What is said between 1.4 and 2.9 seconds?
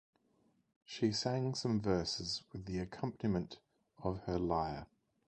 some verses with the